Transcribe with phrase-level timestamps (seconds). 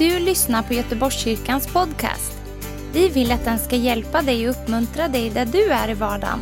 [0.00, 2.32] du lyssnar på Göteborgskyrkans podcast.
[2.92, 6.40] Vi vill att den ska hjälpa dig och uppmuntra dig där du är i vardagen.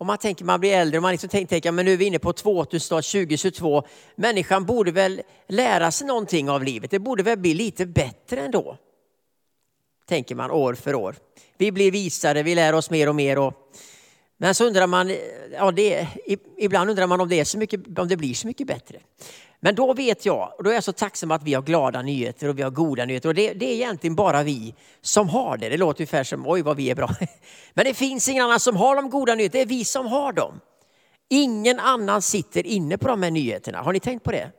[0.07, 2.05] Och man tänker man blir äldre och man liksom tänker, tänker men nu är vi
[2.05, 3.83] inne på 2022.
[4.17, 6.91] Människan borde väl lära sig någonting av livet.
[6.91, 8.79] Det borde väl bli lite bättre ändå.
[10.09, 11.17] Tänker man år för år.
[11.59, 13.39] Vi blir visare, vi lär oss mer och mer.
[13.39, 13.55] Och,
[14.37, 15.17] men så undrar man,
[15.53, 16.09] ja, det,
[16.59, 18.99] ibland undrar man om det, är så mycket, om det blir så mycket bättre.
[19.61, 22.49] Men då vet jag, och då är jag så tacksam att vi har glada nyheter
[22.49, 23.29] och vi har goda nyheter.
[23.29, 25.69] Och det, det är egentligen bara vi som har det.
[25.69, 27.11] Det låter ungefär som, oj vad vi är bra.
[27.75, 30.33] Men det finns ingen annan som har de goda nyheterna, det är vi som har
[30.33, 30.61] dem.
[31.29, 33.83] Ingen annan sitter inne på de här nyheterna.
[33.83, 34.51] Har ni tänkt på det?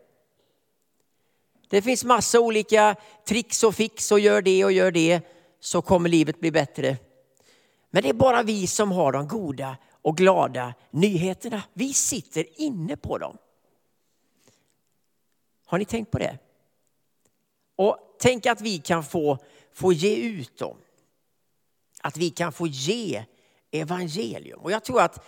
[1.70, 2.96] Det finns massa olika
[3.28, 5.22] tricks och fix och gör det och gör det
[5.60, 6.98] så kommer livet bli bättre.
[7.92, 11.64] Men det är bara vi som har de goda och glada nyheterna.
[11.74, 13.38] Vi sitter inne på dem.
[15.68, 16.38] Har ni tänkt på det?
[17.76, 19.38] Och tänk att vi kan få,
[19.74, 20.78] få ge ut dem.
[22.02, 23.24] Att vi kan få ge
[23.72, 24.60] evangelium.
[24.60, 25.26] Och jag tror att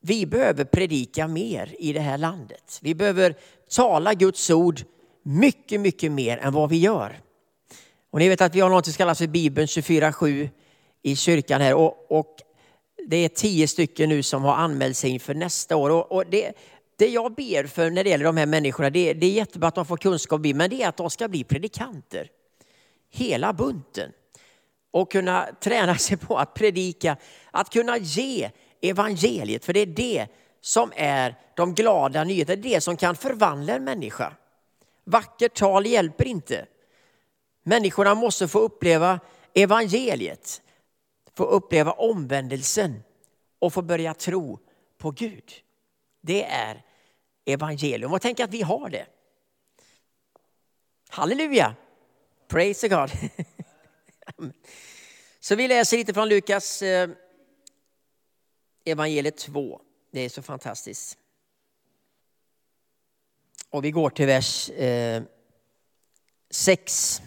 [0.00, 2.78] vi behöver predika mer i det här landet.
[2.82, 3.34] Vi behöver
[3.70, 4.82] tala Guds ord
[5.22, 7.20] mycket, mycket mer än vad vi gör.
[8.10, 10.48] Och ni vet att vi har något som kallas för Bibeln 24-7
[11.02, 11.74] i kyrkan här.
[11.74, 12.36] Och, och,
[13.06, 15.90] det är tio stycken nu som har anmält sig inför nästa år.
[15.90, 16.52] Och, och det,
[17.00, 19.74] det jag ber för när det gäller de här människorna, det, det är jättebra att
[19.74, 22.28] de får kunskap, men det är att de ska bli predikanter.
[23.10, 24.12] Hela bunten.
[24.90, 27.16] Och kunna träna sig på att predika,
[27.50, 28.50] att kunna ge
[28.82, 29.64] evangeliet.
[29.64, 30.26] För det är det
[30.60, 34.32] som är de glada nyheterna, det det som kan förvandla en människa.
[35.04, 36.66] Vackert tal hjälper inte.
[37.62, 39.20] Människorna måste få uppleva
[39.54, 40.62] evangeliet,
[41.36, 43.02] få uppleva omvändelsen
[43.58, 44.58] och få börja tro
[44.98, 45.52] på Gud.
[46.20, 46.82] Det är
[47.52, 48.12] evangelium.
[48.12, 49.06] Och tänk att vi har det.
[51.08, 51.74] Halleluja!
[52.48, 53.10] Praise the God.
[55.40, 57.10] Så vi läser lite från Lukas eh,
[58.84, 59.80] evangeliet 2.
[60.10, 61.18] Det är så fantastiskt.
[63.70, 65.22] Och vi går till vers eh,
[66.50, 67.22] 6.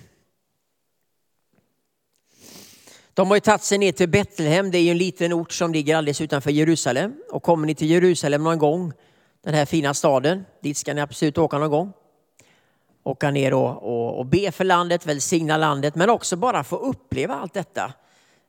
[3.14, 5.74] De har ju tagit sig ner till Betlehem, det är ju en liten ort som
[5.74, 7.16] ligger alldeles utanför Jerusalem.
[7.30, 8.94] Och kommer ni till Jerusalem någon gång
[9.44, 10.46] den här fina staden.
[10.62, 11.94] Dit ska ni absolut åka någon gång.
[13.04, 17.36] Åka ner och, och, och be för landet, välsigna landet, men också bara få uppleva
[17.36, 17.94] allt detta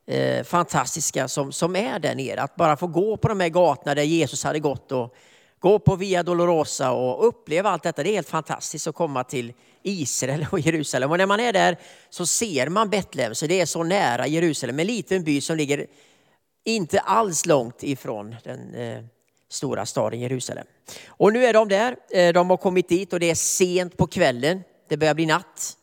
[0.07, 2.41] eh, fantastiska som, som är där nere.
[2.41, 5.15] Att bara få gå på de här gatorna där Jesus hade gått och
[5.59, 8.03] gå på Via Dolorosa och uppleva allt detta.
[8.03, 9.53] Det är helt fantastiskt att komma till
[9.83, 11.11] Israel och Jerusalem.
[11.11, 11.77] Och när man är där
[12.09, 14.79] så ser man Betlehem, så det är så nära Jerusalem.
[14.79, 15.87] En liten by som ligger
[16.63, 19.03] inte alls långt ifrån den eh,
[19.55, 20.67] stora staden Jerusalem.
[21.07, 24.07] Och nu är de där, eh, de har kommit dit och det är sent på
[24.07, 25.77] kvällen, det börjar bli natt.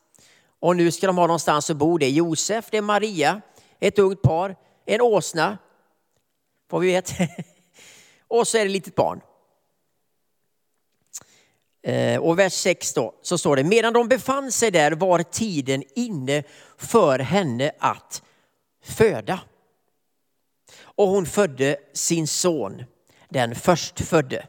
[0.60, 1.98] Och nu ska de ha någonstans att bo.
[1.98, 3.40] Det är Josef, det är Maria,
[3.80, 5.58] ett ungt par, en åsna,
[6.70, 7.12] vad vi vet.
[8.28, 9.20] och så är det ett litet barn.
[11.82, 15.82] Eh, och vers 6 då, så står det, medan de befann sig där var tiden
[15.94, 16.42] inne
[16.76, 18.22] för henne att
[18.84, 19.40] föda.
[20.80, 22.84] Och hon födde sin son
[23.32, 24.46] den förstfödde.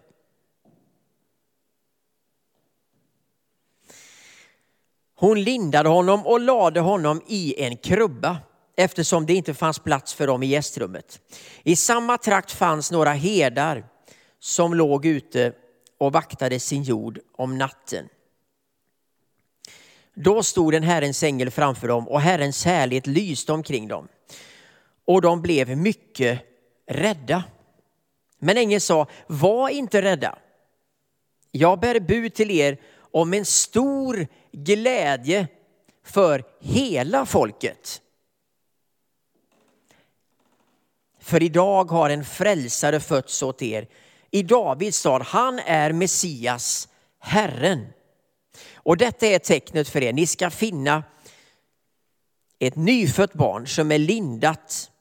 [5.16, 8.38] Hon lindade honom och lade honom i en krubba
[8.76, 11.20] eftersom det inte fanns plats för dem i gästrummet.
[11.64, 13.86] I samma trakt fanns några herdar
[14.40, 15.54] som låg ute
[15.98, 18.10] och vaktade sin jord om natten.
[20.14, 24.08] Då stod en Herrens ängel framför dem och Herrens härlighet lyste omkring dem.
[25.06, 26.40] Och de blev mycket
[26.88, 27.44] rädda.
[28.44, 30.40] Men ängeln sa, var inte rädda.
[31.52, 35.48] Jag bär bud till er om en stor glädje
[36.04, 38.02] för hela folket.
[41.20, 43.88] För idag har en frälsare fötts åt er
[44.32, 45.22] i Davids stad.
[45.22, 46.88] Han är Messias,
[47.20, 47.88] Herren.
[48.74, 50.14] Och detta är tecknet för er.
[50.14, 51.04] Ni ska finna
[52.60, 54.92] ett nyfött barn som är lindat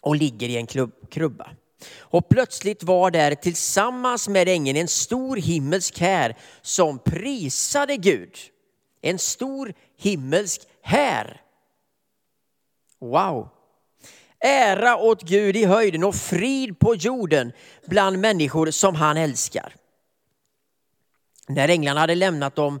[0.00, 0.66] och ligger i en
[1.10, 1.50] krubba.
[1.98, 8.36] Och plötsligt var där tillsammans med ängeln en stor himmelsk här som prisade Gud.
[9.02, 11.40] En stor himmelsk här.
[13.00, 13.48] Wow!
[14.44, 17.52] Ära åt Gud i höjden och frid på jorden
[17.86, 19.74] bland människor som han älskar.
[21.48, 22.80] När änglarna hade lämnat dem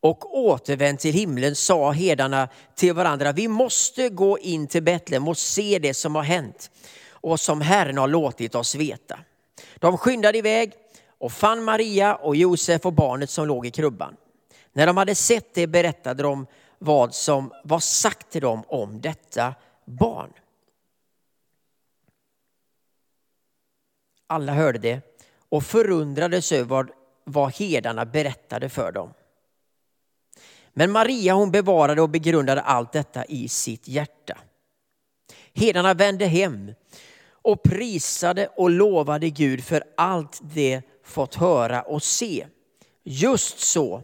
[0.00, 5.38] och återvänt till himlen sa hedarna till varandra, vi måste gå in till Betlehem och
[5.38, 6.70] se det som har hänt
[7.24, 9.18] och som Herren har låtit oss veta.
[9.76, 10.72] De skyndade iväg
[11.18, 14.16] och fann Maria och Josef och barnet som låg i krubban.
[14.72, 16.46] När de hade sett det berättade de
[16.78, 19.54] vad som var sagt till dem om detta
[19.84, 20.32] barn.
[24.26, 25.00] Alla hörde det
[25.48, 26.90] och förundrades över vad,
[27.24, 29.14] vad herdarna berättade för dem.
[30.72, 34.38] Men Maria hon bevarade och begrundade allt detta i sitt hjärta.
[35.54, 36.74] Herdarna vände hem
[37.44, 42.46] och prisade och lovade Gud för allt de fått höra och se.
[43.02, 44.02] Just så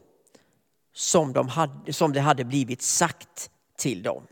[0.92, 4.26] som, de hade, som det hade blivit sagt till dem.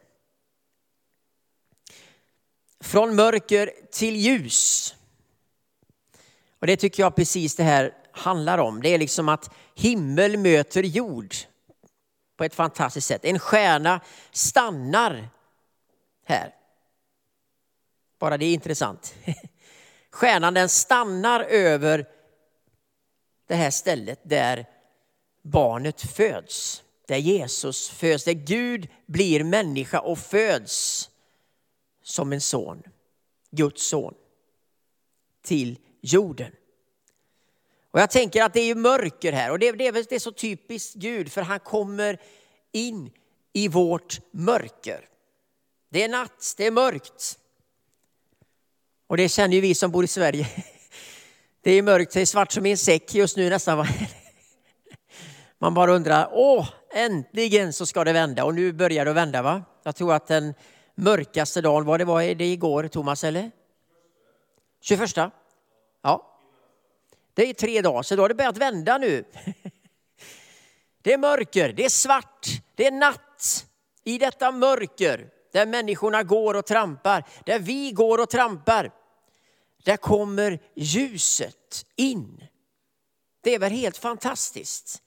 [2.80, 4.94] Från mörker till ljus.
[6.58, 8.82] Och det tycker jag precis det här handlar om.
[8.82, 11.34] Det är liksom att himmel möter jord
[12.36, 13.24] på ett fantastiskt sätt.
[13.24, 14.00] En stjärna
[14.32, 15.28] stannar
[16.24, 16.57] här.
[18.18, 19.14] Bara det är intressant.
[20.10, 22.06] Stjärnan den stannar över
[23.46, 24.66] det här stället där
[25.42, 26.82] barnet föds.
[27.06, 31.10] Där Jesus föds, där Gud blir människa och föds
[32.02, 32.82] som en son.
[33.50, 34.14] Guds son.
[35.42, 36.52] Till jorden.
[37.90, 40.94] Och jag tänker att det är mörker här och det, det, det är så typiskt
[40.94, 42.20] Gud för han kommer
[42.72, 43.10] in
[43.52, 45.08] i vårt mörker.
[45.88, 47.37] Det är natt, det är mörkt.
[49.08, 50.48] Och det känner ju vi som bor i Sverige.
[51.62, 53.86] Det är mörkt, det är svart som i en säck just nu nästan.
[55.58, 58.44] Man bara undrar, åh, äntligen så ska det vända.
[58.44, 59.62] Och nu börjar det vända va?
[59.82, 60.54] Jag tror att den
[60.94, 63.50] mörkaste dagen, var det var det igår Thomas eller?
[64.80, 65.10] 21?
[66.02, 66.38] Ja.
[67.34, 69.24] Det är tre dagar, så då har det börjat vända nu.
[71.02, 73.66] Det är mörker, det är svart, det är natt.
[74.04, 78.90] I detta mörker där människorna går och trampar, där vi går och trampar,
[79.82, 82.44] där kommer ljuset in.
[83.40, 85.02] Det är väl helt fantastiskt.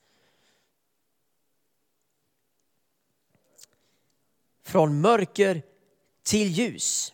[4.63, 5.63] Från mörker
[6.23, 7.13] till ljus.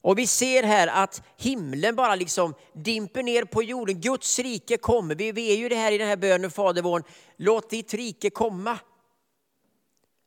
[0.00, 4.00] Och vi ser här att himlen bara liksom dimper ner på jorden.
[4.00, 5.14] Guds rike kommer.
[5.14, 7.04] Vi är ju det här i den här bönen, Fader vår.
[7.36, 8.78] Låt ditt rike komma.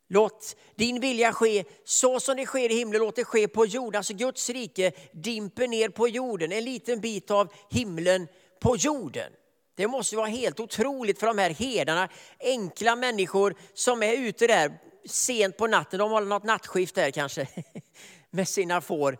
[0.08, 3.98] Låt din vilja ske så som det sker i himlen, låt det ske på jorden.
[3.98, 8.28] Alltså Guds rike dimper ner på jorden, en liten bit av himlen
[8.60, 9.32] på jorden.
[9.76, 12.08] Det måste vara helt otroligt för de här herdarna,
[12.40, 15.98] enkla människor som är ute där sent på natten.
[15.98, 17.48] De har något nattskift där kanske
[18.30, 19.18] med sina får.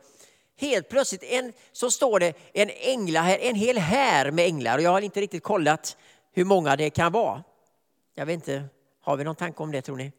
[0.59, 4.79] Helt plötsligt en, så står det en ängla här, en hel här med änglar.
[4.79, 5.97] Och jag har inte riktigt kollat
[6.33, 7.45] hur många det kan vara.
[8.15, 8.65] Jag vet inte,
[9.01, 10.13] har vi någon tanke om det tror ni?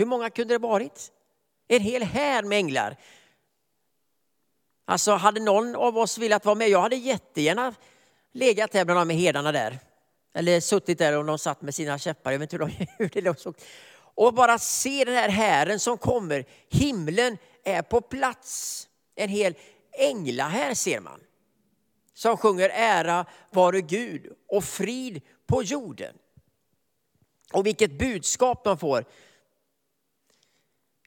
[0.00, 1.12] Hur många kunde det varit?
[1.68, 2.96] En hel här med änglar.
[4.84, 7.74] Alltså hade någon av oss velat vara med, jag hade jättegärna
[8.32, 9.78] legat där bland de herdarna där.
[10.34, 13.54] Eller suttit där och de satt med sina käppar, jag vet inte hur det såg
[14.14, 16.44] Och bara se den här hären som kommer.
[16.68, 18.88] Himlen är på plats.
[19.14, 19.54] En hel
[19.92, 21.20] ängla här ser man.
[22.14, 26.14] Som sjunger ära vare Gud och frid på jorden.
[27.52, 29.04] Och vilket budskap de får.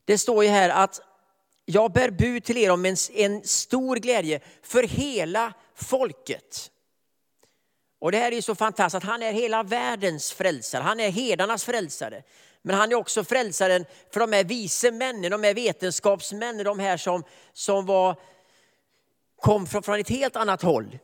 [0.06, 1.02] Det står ju här att
[1.66, 6.72] jag bär bud till er om en, en stor glädje för hela folket.
[8.00, 10.82] Och det här är så fantastiskt att han är hela världens frälsare.
[10.82, 12.24] Han är hedarnas frälsare.
[12.62, 16.98] Men han är också frälsaren för de här vise männen, de här vetenskapsmännen, de här
[16.98, 18.16] som, som var,
[19.42, 21.00] kom från, från ett helt annat håll.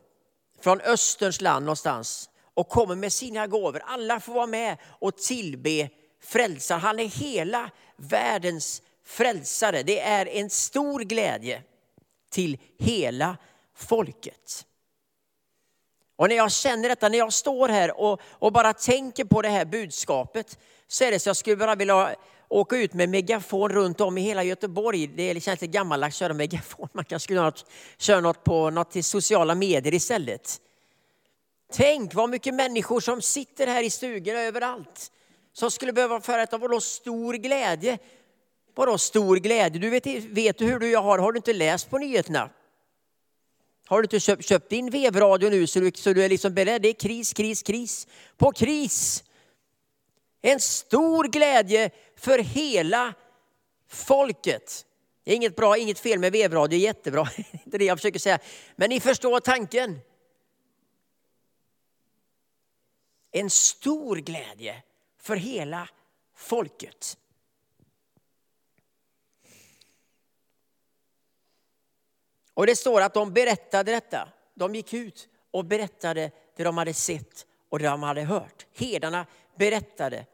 [0.62, 2.30] Från Österns land någonstans.
[2.54, 3.82] och kommer med sina gåvor.
[3.86, 5.90] Alla får vara med och tillbe
[6.24, 6.82] frälsaren.
[6.82, 9.84] Han är hela världens frälsare.
[9.84, 11.62] Det är en stor glädje
[12.30, 13.38] till hela
[13.76, 14.66] folket.
[16.16, 19.50] Och när jag känner detta, när jag står här och, och bara tänker på det
[19.50, 22.16] här budskapet, så är det så jag skulle bara vilja
[22.48, 25.08] åka ut med megafon runt om i hela Göteborg.
[25.08, 26.90] Det känns lite gammaldags att köra megafon.
[26.94, 27.66] Man kanske skulle något,
[27.98, 30.62] köra något på något till sociala medier istället.
[31.74, 35.12] Tänk vad mycket människor som sitter här i stugorna överallt.
[35.54, 37.98] Som skulle behöva föra ett vadå stor glädje.
[38.80, 39.82] Vadå stor glädje?
[39.82, 41.20] Du vet, vet du hur du jag har?
[41.20, 42.50] Har du inte läst på nyheterna?
[43.86, 46.82] Har du inte köpt, köpt din vevradio nu så du, så du är liksom beredd?
[46.82, 48.08] Det är kris, kris, kris
[48.38, 49.24] på kris.
[50.42, 53.14] En stor glädje för hela
[53.88, 54.86] folket.
[55.24, 57.24] Det är inget bra, inget fel med vevradio, jättebra.
[57.36, 58.40] Det är inte det jag försöker säga.
[58.76, 60.00] Men ni förstår tanken.
[63.32, 64.84] En stor glädje
[65.18, 65.90] för hela
[66.36, 67.18] folket.
[72.60, 74.30] Och det står att de berättade detta.
[74.56, 78.66] De gick ut och berättade det de hade sett och det de hade hört.
[78.74, 79.26] Hedarna
[79.58, 80.26] berättade.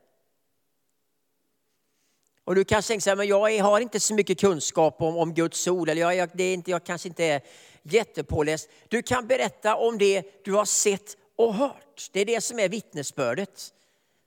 [2.43, 5.33] Och du kanske tänker så här, men jag har inte så mycket kunskap om, om
[5.33, 7.41] Guds ord, eller jag, det är inte, jag kanske inte är
[7.83, 8.69] jättepåläst.
[8.87, 12.09] Du kan berätta om det du har sett och hört.
[12.11, 13.73] Det är det som är vittnesbördet.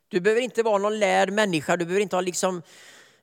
[0.08, 2.62] Du behöver inte vara någon lärd människa, du behöver inte ha liksom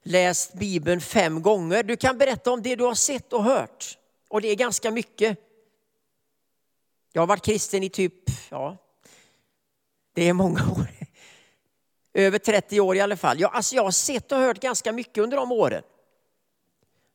[0.04, 1.84] läst Bibeln fem gånger.
[1.84, 3.98] Du kan berätta om det du har sett och hört.
[4.36, 5.38] Och det är ganska mycket.
[7.12, 8.14] Jag har varit kristen i typ,
[8.50, 8.78] ja,
[10.14, 10.88] det är många år.
[12.14, 13.40] Över 30 år i alla fall.
[13.40, 15.84] Jag, alltså jag har sett och hört ganska mycket under de åren.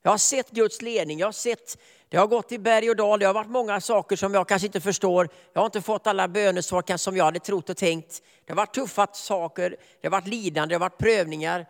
[0.03, 3.19] Jag har sett Guds ledning, jag har sett, det har gått i berg och dal,
[3.21, 5.29] det har varit många saker som jag kanske inte förstår.
[5.53, 8.23] Jag har inte fått alla bönesvar som jag hade trott och tänkt.
[8.45, 11.67] Det har varit tuffa saker, det har varit lidande, det har varit prövningar,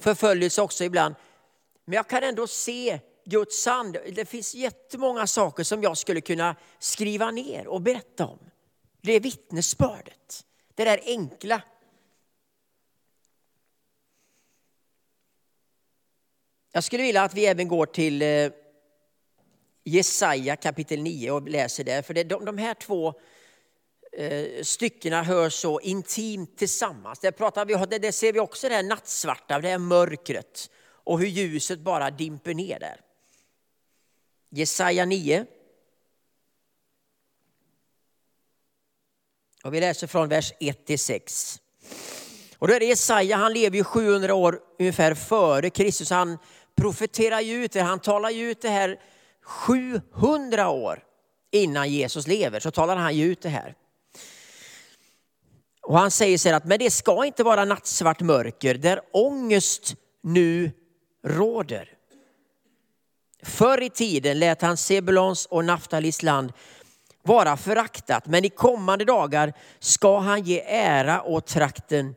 [0.00, 1.14] förföljelse också ibland.
[1.84, 3.96] Men jag kan ändå se Guds hand.
[4.12, 8.38] Det finns jättemånga saker som jag skulle kunna skriva ner och berätta om.
[9.00, 10.44] Det är vittnesbördet,
[10.74, 11.62] det där enkla.
[16.72, 18.50] Jag skulle vilja att vi även går till eh,
[19.84, 22.02] Jesaja kapitel 9 och läser där.
[22.02, 23.14] För de, här två
[24.12, 27.18] eh, styckena hör så intimt tillsammans.
[27.18, 31.26] Där, pratar vi, där ser vi också det här nattsvarta, det här mörkret och hur
[31.26, 33.00] ljuset bara dimper ner där.
[34.50, 35.46] Jesaja 9.
[39.64, 41.60] Och vi läser från vers 1 till 6.
[42.58, 46.10] Och då är det Jesaja, han lever ju 700 år ungefär före Kristus.
[46.10, 46.38] Han
[46.76, 49.00] profeterar ju ut det, han talar ju ut det här
[49.42, 51.04] 700 år
[51.50, 52.60] innan Jesus lever.
[52.60, 53.74] Så talar han ju ut det här.
[55.82, 59.94] Och han säger så här att, men det ska inte vara nattsvart mörker där ångest
[60.22, 60.70] nu
[61.24, 61.97] råder.
[63.42, 66.52] Förr i tiden lät han Sebulons och Naftalis land
[67.22, 72.14] vara föraktat, men i kommande dagar ska han ge ära åt trakten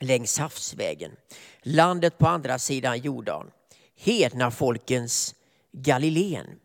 [0.00, 1.16] längs havsvägen,
[1.62, 3.50] landet på andra sidan Jordan,
[3.96, 5.34] hedna folkens
[5.72, 6.58] Galileen.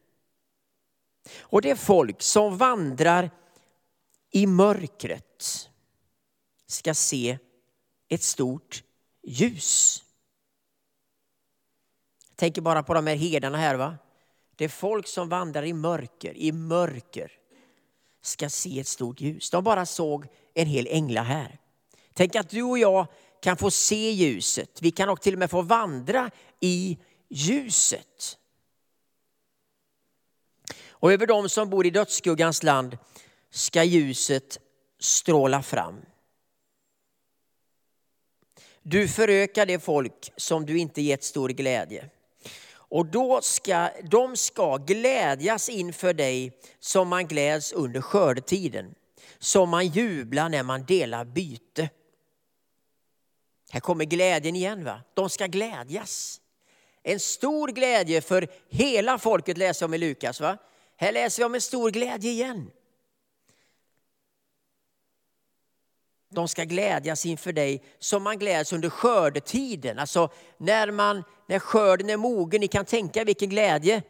[1.40, 3.32] Och det folk som vandrar
[4.32, 5.70] i mörkret
[6.68, 7.38] ska se
[8.10, 8.84] ett stort
[9.24, 10.03] ljus.
[12.34, 13.76] Jag tänker bara på de här herdarna här.
[13.76, 13.98] va.
[14.56, 17.32] Det är folk som vandrar i mörker, i mörker
[18.22, 19.50] ska se ett stort ljus.
[19.50, 21.60] De bara såg en hel ängla här.
[22.14, 23.08] Tänk att du och jag
[23.42, 24.82] kan få se ljuset.
[24.82, 26.98] Vi kan också till och med få vandra i
[27.30, 28.38] ljuset.
[30.88, 32.98] Och över dem som bor i dödsskuggans land
[33.50, 34.60] ska ljuset
[35.00, 36.02] stråla fram.
[38.82, 42.10] Du förökar det folk som du inte gett stor glädje.
[42.94, 48.96] Och då ska, de ska glädjas inför dig som man gläds under skördetiden.
[49.40, 51.90] Som man jublar när man delar byte.
[53.72, 54.84] Här kommer glädjen igen.
[54.84, 55.02] va?
[55.14, 56.42] De ska glädjas.
[57.04, 60.42] En stor glädje för hela folket läser vi om i Lukas.
[60.42, 60.58] Va?
[60.98, 62.72] Här läser vi om en stor glädje igen.
[66.34, 70.00] De ska glädjas inför dig som man gläds under skördetiden.
[70.00, 72.62] Alltså när, man, när skörden är mogen.
[72.62, 74.04] Ni kan tänka vilken glädje.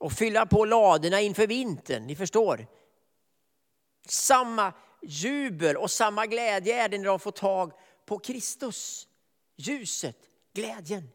[0.00, 2.06] Och fylla på ladorna inför vintern.
[2.06, 2.66] Ni förstår.
[4.06, 4.72] Samma
[5.02, 7.72] jubel och samma glädje är det när de får tag
[8.06, 9.08] på Kristus.
[9.56, 10.16] Ljuset,
[10.54, 11.08] glädjen.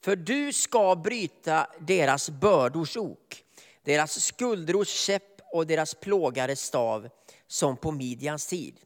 [0.00, 3.44] För du ska bryta deras bördors ok,
[3.84, 7.08] deras skuldrors käpp och deras plågares stav
[7.50, 8.80] som på Midjans tid.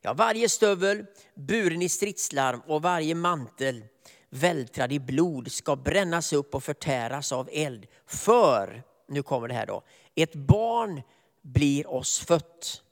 [0.00, 3.84] Ja, varje stövel buren i stridslarm och varje mantel
[4.30, 7.86] vältrad i blod ska brännas upp och förtäras av eld.
[8.06, 9.82] För, nu kommer det här då,
[10.14, 11.02] ett barn
[11.42, 12.82] blir oss fött.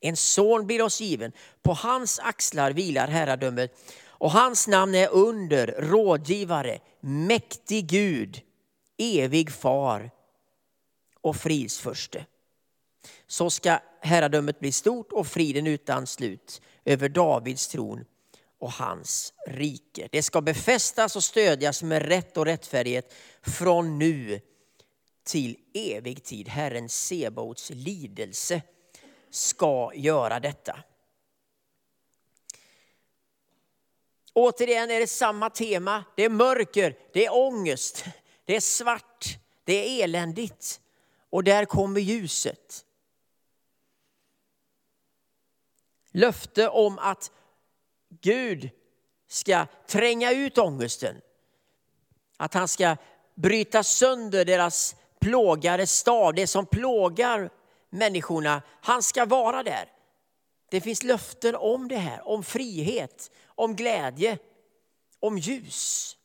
[0.00, 1.32] En son blir oss given.
[1.62, 3.72] På hans axlar vilar herradömet
[4.06, 8.40] och hans namn är under, rådgivare, mäktig Gud,
[8.98, 10.10] evig far
[11.20, 12.26] och fridsförste.
[13.26, 18.04] Så ska herradömet bli stort och friden utan slut över Davids tron
[18.58, 20.08] och hans rike.
[20.12, 24.40] Det ska befästas och stödjas med rätt och rättfärdighet från nu
[25.24, 26.48] till evig tid.
[26.48, 28.62] Herren Sebaots lidelse
[29.30, 30.78] ska göra detta.
[34.32, 36.04] Återigen är det samma tema.
[36.16, 38.04] Det är mörker, det är ångest,
[38.44, 40.80] det är svart, det är eländigt.
[41.30, 42.85] Och där kommer ljuset.
[46.16, 47.30] Löfte om att
[48.20, 48.70] Gud
[49.28, 51.20] ska tränga ut ångesten.
[52.36, 52.96] Att han ska
[53.34, 57.50] bryta sönder deras plågade stav, det som plågar
[57.90, 58.62] människorna.
[58.80, 59.92] Han ska vara där.
[60.70, 64.38] Det finns löften om det här, om frihet, om glädje,
[65.20, 66.16] om ljus.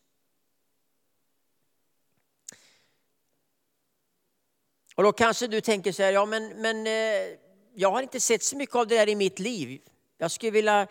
[4.95, 7.37] Och då kanske du tänker så här, ja men, men eh,
[7.75, 9.81] jag har inte sett så mycket av det där i mitt liv.
[10.17, 10.87] Jag skulle vilja,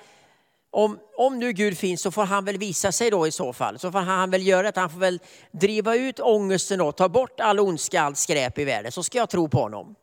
[0.71, 3.79] om, om nu Gud finns så får han väl visa sig då i så fall.
[3.79, 5.21] Så får han väl göra det, han får väl
[5.51, 8.93] driva ut ångesten och ta bort all ondska, allt skräp i världen.
[8.93, 9.95] Så ska jag tro på honom.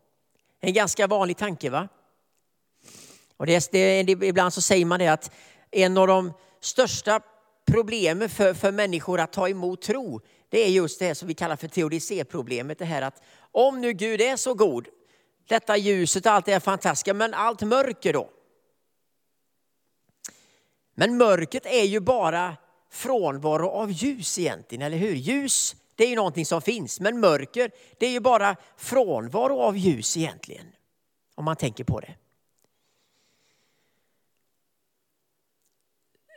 [0.60, 1.88] En ganska vanlig tanke va?
[3.38, 5.32] Och det, det, ibland så säger man det att
[5.72, 7.22] en av de största
[7.72, 11.56] problemen för, för människor att ta emot tro, det är just det som vi kallar
[11.56, 12.80] för teodicéproblemet.
[12.80, 14.88] Det här att om nu Gud är så god,
[15.48, 18.30] detta ljuset och allt det här fantastiska, men allt mörker då?
[20.96, 22.58] Men mörkret är ju bara
[22.92, 25.14] frånvaro av ljus egentligen, eller hur?
[25.14, 29.78] Ljus, det är ju någonting som finns, men mörker, det är ju bara frånvaro av
[29.78, 30.66] ljus egentligen.
[31.36, 32.16] Om man tänker på det.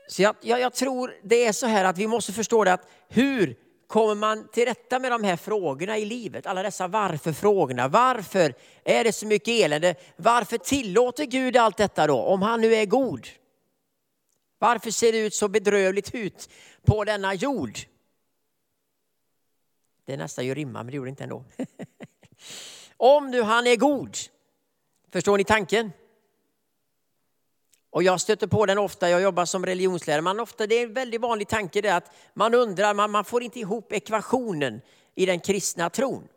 [0.08, 2.88] Så jag, jag, jag, tror det är så här att vi måste förstå det att
[3.08, 3.56] hur
[3.90, 6.46] kommer man till rätta med de här frågorna i livet?
[6.46, 7.88] Alla dessa varför-frågorna.
[7.88, 9.94] Varför är det så mycket elände?
[10.16, 13.26] Varför tillåter Gud allt detta då, om han nu är god?
[14.58, 16.50] Varför ser det ut så bedrövligt ut
[16.86, 17.78] på denna jord?
[20.04, 21.44] Det är nästan ju rimma, men det gjorde det inte ändå.
[22.96, 24.16] om nu han är god.
[25.12, 25.92] Förstår ni tanken?
[27.90, 30.22] Och jag stöter på den ofta, jag jobbar som religionslärare.
[30.22, 33.42] Man ofta, det är en väldigt vanlig tanke det att man undrar, man, man får
[33.42, 34.80] inte ihop ekvationen
[35.14, 36.28] i den kristna tron.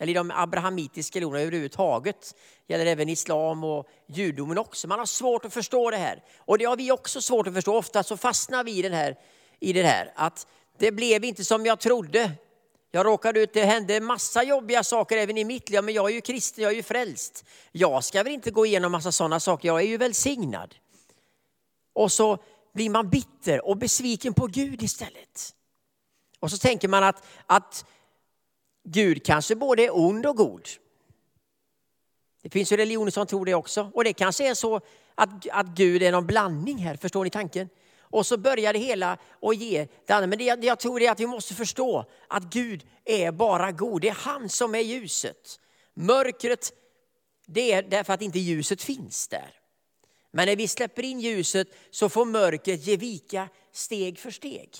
[0.00, 2.34] Eller i de abrahamitiska religionerna överhuvudtaget.
[2.66, 4.88] Det gäller även islam och judomen också.
[4.88, 6.22] Man har svårt att förstå det här.
[6.38, 7.76] Och det har vi också svårt att förstå.
[7.76, 9.16] Ofta så fastnar vi i, den här,
[9.60, 10.46] i det här att
[10.78, 12.32] det blev inte som jag trodde.
[12.90, 15.84] Jag råkade ut, det hände massa jobbiga saker även i mitt liv.
[15.84, 17.44] Men jag är ju kristen, jag är ju frälst.
[17.72, 20.74] Jag ska väl inte gå igenom massa sådana saker, jag är ju välsignad.
[21.98, 22.38] Och så
[22.72, 25.54] blir man bitter och besviken på Gud istället.
[26.40, 27.84] Och så tänker man att, att
[28.84, 30.68] Gud kanske både är ond och god.
[32.42, 33.90] Det finns ju religioner som tror det också.
[33.94, 34.80] Och det kanske är så
[35.14, 37.68] att, att Gud är någon blandning här, förstår ni tanken?
[38.00, 40.26] Och så börjar det hela och ge det andra.
[40.26, 44.00] Men det, det jag tror är att vi måste förstå att Gud är bara god.
[44.00, 45.60] Det är han som är ljuset.
[45.94, 46.72] Mörkret,
[47.46, 49.57] det är därför att inte ljuset finns där.
[50.38, 54.70] Men när vi släpper in ljuset så får mörkret ge vika steg för steg.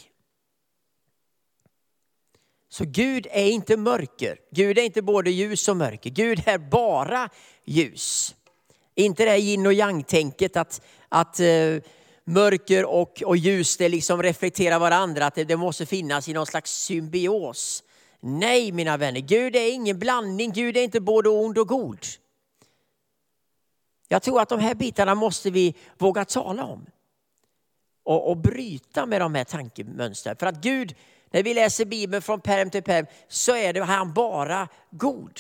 [2.69, 4.39] Så Gud är inte mörker.
[4.51, 6.11] Gud är inte både ljus och mörker.
[6.11, 7.29] Gud är bara
[7.65, 8.35] ljus.
[8.95, 11.81] Inte det här yin och yang-tänket att, att uh,
[12.25, 16.47] mörker och, och ljus det liksom reflekterar varandra, att det, det måste finnas i någon
[16.47, 17.83] slags symbios.
[18.21, 20.53] Nej mina vänner, Gud är ingen blandning.
[20.53, 21.99] Gud är inte både ond och god.
[24.09, 26.87] Jag tror att de här bitarna måste vi våga tala om.
[28.03, 30.37] Och, och bryta med de här tankemönstren.
[30.37, 30.95] För att Gud,
[31.31, 35.39] när vi läser Bibeln från perm till perm, så är det han bara god.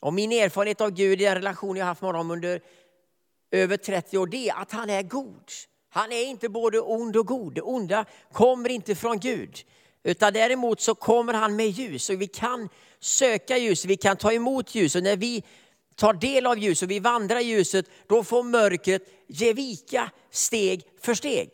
[0.00, 2.60] Och min erfarenhet av Gud i den relation jag haft med honom under
[3.50, 5.50] över 30 år, det är att han är god.
[5.88, 7.54] Han är inte både ond och god.
[7.54, 9.58] Det onda kommer inte från Gud.
[10.02, 12.68] Utan däremot så kommer han med ljus och vi kan
[13.00, 14.96] söka ljus, vi kan ta emot ljus.
[14.96, 15.44] Och när vi
[16.00, 21.14] tar del av ljuset, vi vandrar i ljuset, då får mörkret ge vika steg för
[21.14, 21.50] steg.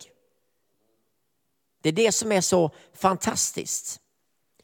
[1.82, 4.00] Det är det som är så fantastiskt.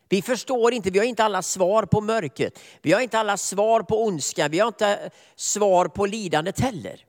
[0.08, 2.58] Vi förstår inte, vi har inte alla svar på mörkret.
[2.82, 7.04] Vi har inte alla svar på ondskan, vi har inte svar på lidandet heller.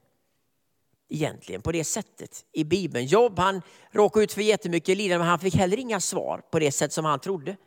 [1.10, 3.06] Egentligen på det sättet i Bibeln.
[3.06, 6.72] Jobb han råkade ut för jättemycket lidande men han fick heller inga svar på det
[6.72, 7.58] sätt som han trodde.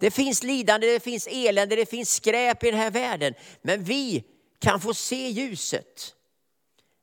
[0.00, 3.34] Det finns lidande, det finns elände, det finns skräp i den här världen.
[3.62, 4.24] Men vi
[4.58, 6.14] kan få se ljuset.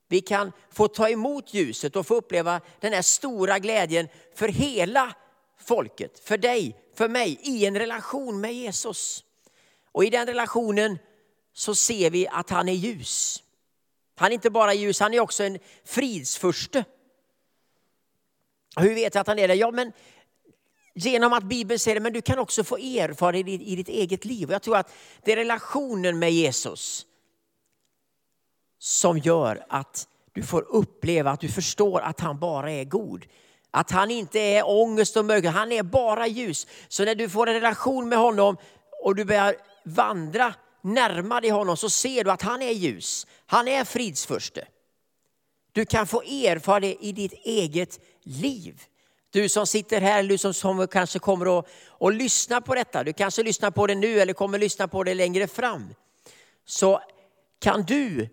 [0.07, 5.15] Vi kan få ta emot ljuset och få uppleva den här stora glädjen för hela
[5.59, 9.23] folket, för dig, för mig, i en relation med Jesus.
[9.91, 10.97] Och i den relationen
[11.53, 13.43] så ser vi att han är ljus.
[14.15, 16.85] Han är inte bara ljus, han är också en fridsfurste.
[18.75, 19.55] Hur vet jag att han är det?
[19.55, 19.91] Ja, men
[21.05, 24.25] genom att Bibeln säger det, men du kan också få erfara det i ditt eget
[24.25, 24.47] liv.
[24.47, 24.91] Och jag tror att
[25.23, 27.05] det är relationen med Jesus
[28.79, 33.25] som gör att du får uppleva att du förstår att han bara är god.
[33.71, 36.67] Att han inte är ångest och mörker, han är bara ljus.
[36.87, 38.57] Så när du får en relation med honom
[39.03, 43.27] och du börjar vandra närmare honom så ser du att han är ljus.
[43.45, 44.67] Han är fridsförste.
[45.71, 48.83] Du kan få erfara det i ditt eget liv.
[49.37, 51.67] Du som sitter här, du som, som kanske kommer att,
[51.99, 53.03] att lyssna på detta.
[53.03, 55.93] Du kanske lyssnar på det nu eller kommer lyssna på det längre fram.
[56.65, 57.01] Så
[57.59, 58.29] kan du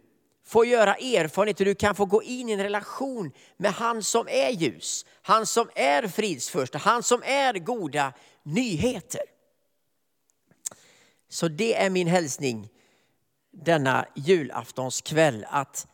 [0.47, 4.51] få göra erfarenheter, du kan få gå in i en relation med han som är
[4.51, 8.13] ljus, han som är fridsförsta, han som är goda
[8.43, 9.23] nyheter.
[11.29, 12.69] Så det är min hälsning
[13.51, 15.87] denna julaftonskväll, att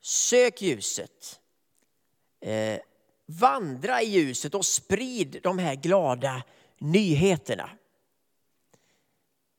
[0.00, 1.40] sök ljuset,
[2.40, 2.78] eh,
[3.26, 6.42] vandra i ljuset och sprid de här glada
[6.78, 7.70] nyheterna.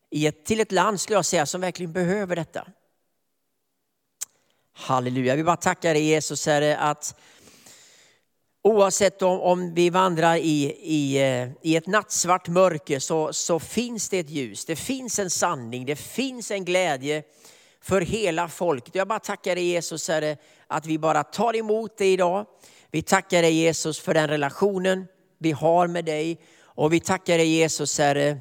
[0.10, 2.68] I ett, till ett land skulle jag säga som verkligen behöver detta.
[4.74, 7.16] Halleluja, vi bara tackar dig Jesus Herre att
[8.62, 14.10] oavsett om, om vi vandrar i, i, eh, i ett nattsvart mörker så, så finns
[14.10, 17.24] det ett ljus, det finns en sanning, det finns en glädje
[17.82, 18.96] för hela folket.
[18.96, 22.46] Jag bara tackar dig Jesus Herre att vi bara tar emot det idag.
[22.96, 27.48] Vi tackar dig Jesus för den relationen vi har med dig och vi tackar dig
[27.48, 28.38] Jesus Herre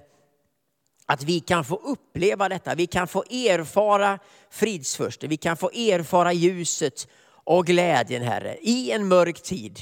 [1.06, 4.18] att vi kan få uppleva detta, vi kan få erfara
[4.50, 9.80] fridsförste, vi kan få erfara ljuset och glädjen Herre i en mörk tid.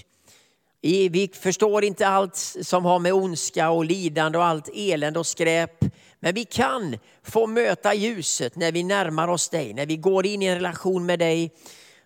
[0.81, 5.85] Vi förstår inte allt som har med ondska och lidande och allt elände och skräp.
[6.21, 10.43] Men vi kan få möta ljuset när vi närmar oss dig, när vi går in
[10.43, 11.53] i en relation med dig.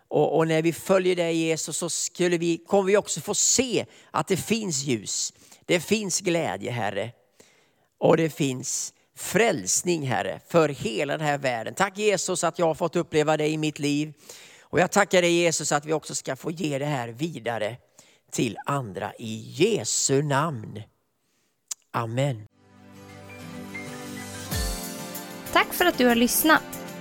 [0.09, 3.87] Och, och när vi följer dig Jesus så skulle vi, kommer vi också få se
[4.11, 5.33] att det finns ljus.
[5.65, 7.11] Det finns glädje Herre.
[7.99, 11.75] Och det finns frälsning Herre för hela den här världen.
[11.75, 14.13] Tack Jesus att jag har fått uppleva det i mitt liv.
[14.61, 17.77] Och jag tackar dig Jesus att vi också ska få ge det här vidare
[18.31, 20.83] till andra i Jesu namn.
[21.91, 22.47] Amen.
[25.53, 26.86] Tack för att du har lyssnat.